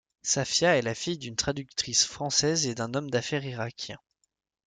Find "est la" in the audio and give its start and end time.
0.77-0.95